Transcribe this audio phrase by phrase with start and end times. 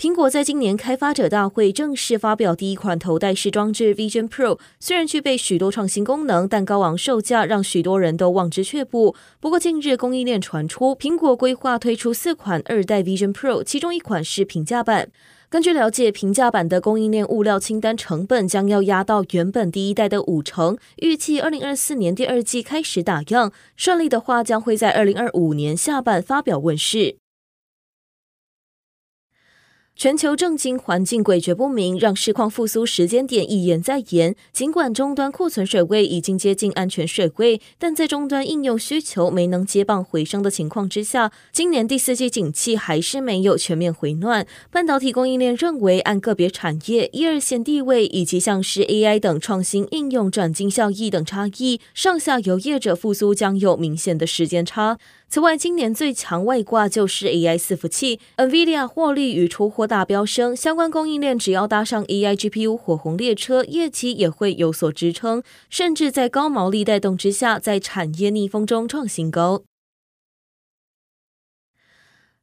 [0.00, 9.14] 苹果在今年开发者大会正式发表第一款头戴式装置 Vision Pro，虽然具备许多创新功能，但高昂售价让许多人都望之却步。
[9.40, 15.10] 不过近日供应链传出，苹果规划推出四款二代 Vision Pro，其中一款是平价版。
[15.50, 27.19] 根据了解，平价版的供应链物料清单成本将要压到原本第一代的五成，预计二零二四年第二季开始打样，顺利的话将会在二零二五年下半发表问世。
[30.00, 34.34] 全球政经环境诡谲不明，让市况复苏时间点一延再延。
[34.50, 44.46] 尽管终端库存水位已经接近安全水位，但在终端应用需求没能接棒回升的情况之下，今年第四季景气还是没有全面回暖。
[44.70, 54.96] 半导体供应链认为，按个别产业一二线地位以及像是 AI 等创新应用转进效益等差异，上下游业者复苏将有明显的时间差。
[55.32, 69.62] 此外，今年最强外挂就是 AI 伺服器，NVIDIA 获利与出货大飙升，相关供应链只要搭上 AI GPU 火红列车，业绩也会有所支撑，甚至在高毛利带动之下，在产业逆风中创新高。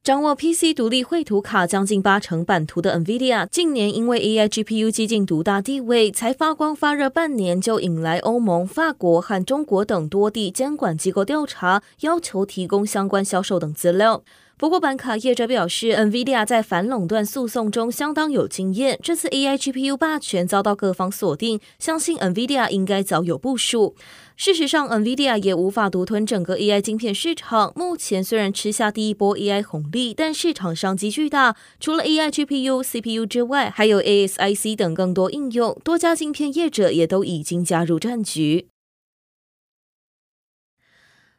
[0.08, 14.22] 掌握 PC 独立绘图卡将近八成版图的 NVIDIA，近年因为 AI GPU 激进独大地位，才发光发热半年就引来欧盟、法国和中国等多地监管机构调查，要求提供相关销售等资料。
[14.58, 18.98] 不过，板卡业者表示，NVIDIA 在反垄断诉讼中相当有经验。
[19.00, 23.94] 这次 AI GPU 霸权遭到各方锁定，相信 NVIDIA 应该早有部署。
[24.34, 27.72] 事实上，NVIDIA 也无法独吞整个 AI 晶片市场。
[27.76, 31.54] 目前虽然吃下第一波 AI 红利，但市场商机巨大。
[31.78, 35.80] 除了 AI GPU、CPU 之外，还有 ASIC 等更多应用。
[35.84, 38.66] 多家晶片业者也都已经加入战局。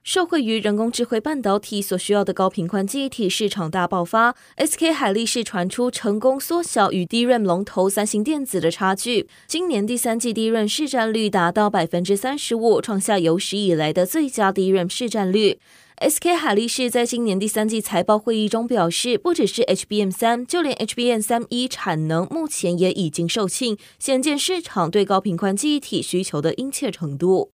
[0.04, 9.28] 受惠于人工智慧半导体所需要的高频宽记忆体市场大爆发，SK 海力士传出成功缩小与 DRAM 龙头三星电子的差距。
[9.46, 15.60] 今年第三季 DRAM 市占率达到百分之三十五，创下有史以来的最佳 DRAM 市占率。
[16.02, 27.52] SK 海力士在今年第三季财报会议中表示，不只是 HBM 三，就连 HBM 三一产能目前也已经售罄，显见市场对高频宽记忆体需求的殷切程度。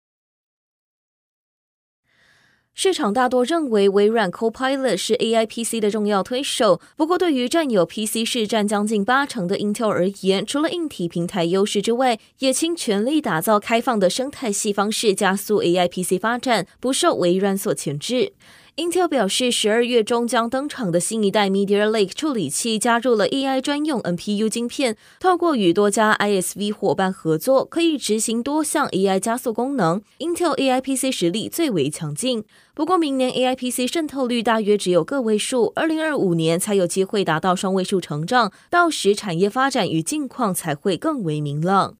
[2.76, 18.32] 市场大多认为微软 Copilot 是 AI PC 的重要推手，不过对于占有 PC 市占将近八成的 Intel 而言，除了硬体平台优势之外，也倾全力打造开放的生态系方式，加速 AI PC 发展，不受微软所牵制。
[18.76, 30.02] Intel 表示，十二月中将登场的新一代 Meteor Lake 处理器加入了 AI 专用 NPU 晶片，透过与多家 ISV 伙伴合作，可以执行多项 AI 加速功能。
[30.18, 32.42] Intel AI PC 实力最为强劲，
[32.74, 41.94] 不过明年 AI PC 渗透率大约只有个位数，二零二五年才有机会达到双位数成长，到时产业发展与境况才会更为明朗。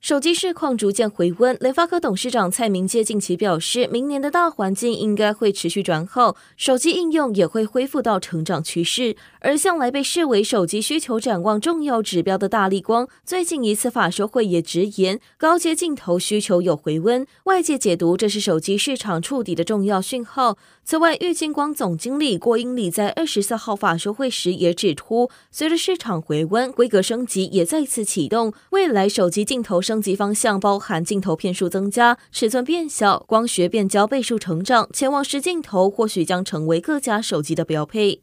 [0.00, 9.16] 手机市况逐渐回温，联发科董事长蔡明介近期表示，明年的大环境应该会持续转好，手机应用也会恢复到成长趋势。
[9.40, 20.56] 而向来被视为手机需求展望重要指标的大力光，最近一次法说会也直言，高阶镜头需求有回温，外界解读这是手机市场触底的重要讯号。
[20.84, 38.20] 此外，玉晶光总经理郭英礼在二十四号法说会时也指出，随着市场回温，规格升级也再次启动，未来手机镜头升级方向包含镜头片数增加、尺寸变小、光学变焦倍数成长，潜望式镜头或许将成为各家手机的标配。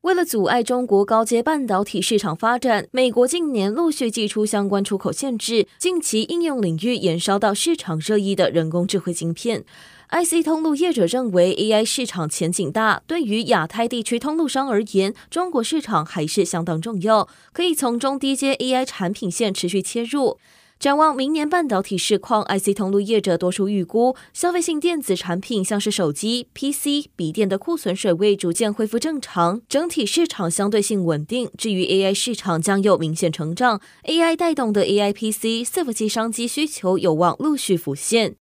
[0.00, 5.68] 为了阻碍中国高阶半导体市场发展，美国近年陆续祭出相关出口限制。
[5.78, 9.64] 近期应用领域延烧到市场热议的人工智慧晶片
[10.10, 13.02] ，IC 通路业者认为 AI 市场前景大。
[13.06, 20.38] 对于亚太地区通路商而言，中国市场还是相当重要，可以从中低阶 AI 产品线持续切入。
[20.78, 31.50] 展望明年半导体市况，IC 通路业者多数预估，消费性电子产品像是手机、PC、笔电的库存水位逐渐恢复正常，整体市场相对性稳定。
[31.58, 38.39] 至于 AI 市场将有明显成长，AI 带动的 AI PC 伺服器商机需求有望陆续浮现。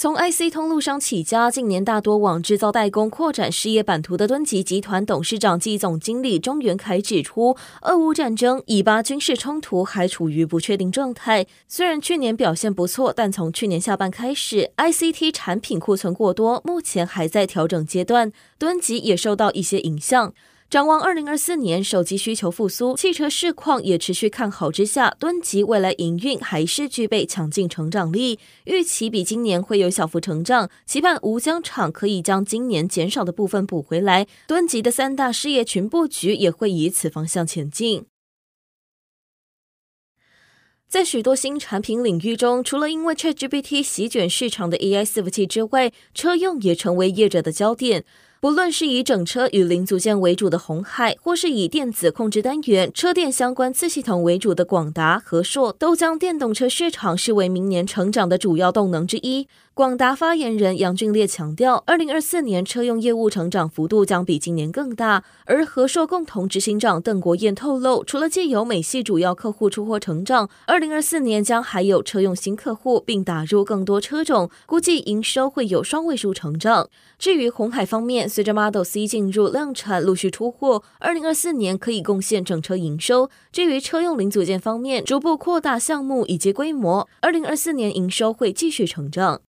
[0.00, 11.46] 从 IC 通路商起家，近年大多往制造代工扩展事业版图的敦吉集团董事长暨总经理钟元凯指出，俄乌战争、以巴军事冲突还处于不确定状态。
[11.66, 20.32] 虽然去年表现不错，但从去年下半开始，ICT 产品库存过多，目前还在调整阶段，敦吉也受到一些影响。
[20.70, 34.26] 展望二零二四年，手机需求复苏，汽车市况也持续看好之下，敦吉未来营运还是具备强劲成长力，预期比今年会有小幅成长，期盼吴江厂可以将今年减少的部分补回来。
[34.46, 38.04] 敦吉的三大事业群布局也会以此方向前进。
[40.86, 48.04] 在许多新产品领域中，除了因为 ChatGPT 席卷市场的 AI 伺服器之外，车用也成为业者的焦点。
[48.40, 59.48] 不论是以整车与零组件为主的鸿海，或是以电子控制单元、车电相关次系统为主的广达、和硕，都将电动车市场视为明年成长的主要动能之一。
[59.78, 65.22] 广达发言人杨俊烈强调，二零二四年车用业务成长幅度将比今年更大。
[65.44, 76.90] 而和硕共同执行长邓国彦透露，除了借由美系主要客户出货成长，二零二四年将还有车用新客户，并打入更多车种，估计营收会有双位数成长。
[77.16, 83.30] 至于红海方面，随着 Model C 进入量产，陆续出货，二零二四年可以贡献整车营收。
[83.52, 89.42] 至于车用零组件方面，逐步扩大项目以及规模，二零二四年营收会继续成长。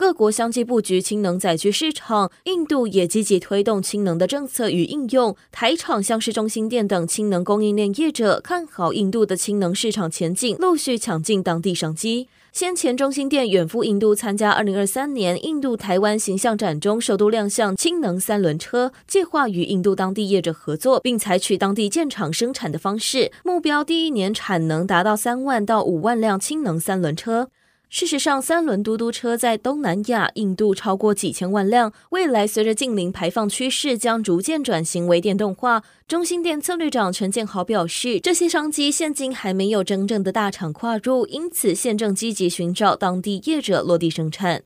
[0.00, 5.36] 各国相继布局氢能载具市场，印度也积极推动氢能的政策与应用。
[5.52, 12.28] 台厂像是中兴电等氢能供应链业者看好印度的氢能市场前景，陆续抢进当地商机。
[12.50, 27.50] 先前中兴电远赴印度参加二零二三年印度台湾形象展中，首度亮相氢能三轮车，计划与印度当地业者合作，并采取当地建厂生产的方式，目标第一年产能达到三万到五万辆氢能三轮车。
[27.92, 31.92] 事实上，三轮嘟嘟车在东南亚、印度超过几千万辆。
[32.10, 35.82] 未来随着近零排放趋势，将逐渐转型为电动化。
[36.06, 44.62] 中心电策略长陈建豪表示，这些商机现今还没有真正的大厂跨入，因此现正积极寻找当地业者落地生产。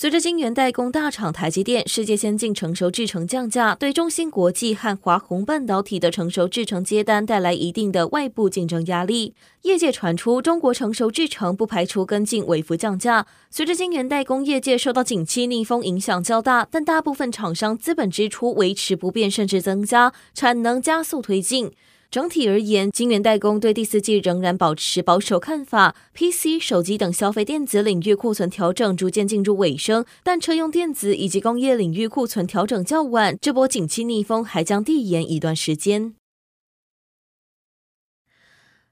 [0.00, 9.34] 随着晶圆代工大厂台积电、世界先进成熟制程降价，对中芯国际和华虹半导体的成熟制程接单带来一定的外部竞争压力。
[9.62, 13.26] 业界传出，中国成熟制程不排除跟进微幅降价。
[13.50, 21.72] 随着晶圆代工业界受到景气逆风影响较大，但大部分厂商资本支出维持不变，甚至增加，产能加速推进。
[22.10, 25.94] 整体而言，晶圆代工对第四季仍然保持保守看法。
[26.14, 36.14] PC、手机等消费电子领域库存调整逐渐进入尾声，但车用电子以及工业领域库存调整较晚，这波景气逆风还将递延一段时间。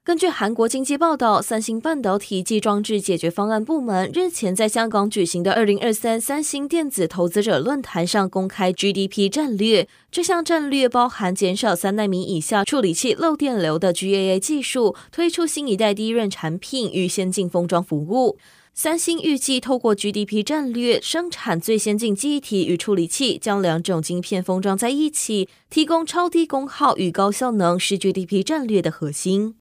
[0.07, 9.85] 根据韩国经济报道，三星半导体及装置解决方案部门日前在香港举行的二零二三三星电子投资者论坛上公开 GDP 战略。
[10.09, 18.37] 这项战略包含减少三纳米以下处理器漏电流的 GAA 技术，推出新一代低润产品与先进封装服务。
[18.73, 29.55] 三星预计透过 GDP 战略生产最先进记忆体与处理器，将两种晶片封装在一起，提供超低功耗与高效能，是 GDP 战略的核心。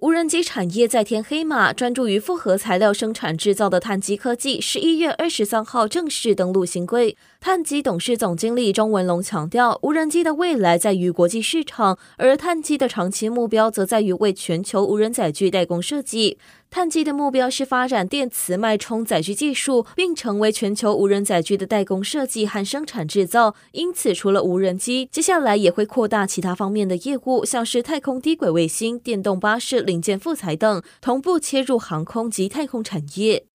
[0.00, 7.16] 无人机产业再添黑马，专注于复合材料生产制造的碳基科技，十一月二十三号正式登陆新贵。
[7.40, 16.36] 碳基董事总经理张文龙强调，无人机的未来在于国际市场，而碳基的长期目标则在于为全球无人载具代工设计。
[16.70, 23.54] 碳基的目标是发展电磁脉冲载具技术，并成为全球无人载具的代工设计和生产制造。
[23.72, 33.46] 因此，除了无人机，接下来也会扩大其他方面的业务，像是太空低轨卫星、电动巴士零件复材等，同步切入航空及太空产业。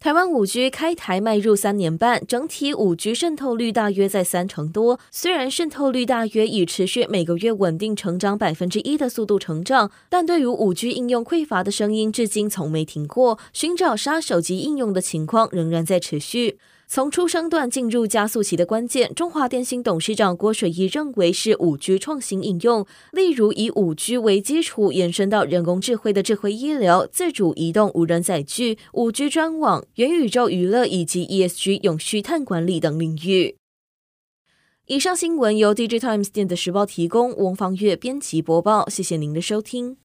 [0.00, 5.00] 台湾五 G 开台迈入三年半，整体五 G 渗透率大约在三成多。
[5.10, 13.40] 虽然渗透率大约以持续每个月稳定成长百分之一的速度成长，但对于五 G 应用匮乏的声音至今从没停过。
[13.52, 16.60] 寻找杀手级应用的情况仍然在持续。
[16.90, 33.56] 从出生段进入加速期的关键，中华电信董事长郭水义认为是五 G 创新应用，例如以五 G 为基础延伸到人工智慧的智慧医疗、自主移动无人载具、五 G 专网、元宇宙娱乐以及 ESG 永续碳管理等领域。
[34.86, 39.96] 以上新闻由 DigiTimes 电子时报提供，翁方月编辑播报，谢谢您的收听。